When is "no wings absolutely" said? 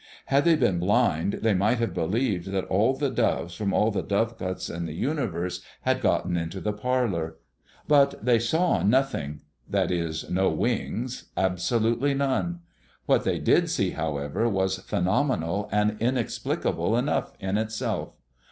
10.27-12.15